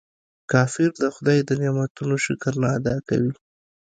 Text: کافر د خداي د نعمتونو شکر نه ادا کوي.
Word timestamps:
کافر 0.51 0.89
د 1.03 1.05
خداي 1.15 1.39
د 1.45 1.51
نعمتونو 1.61 2.15
شکر 2.25 2.53
نه 2.61 2.67
ادا 2.77 2.95
کوي. 3.09 3.33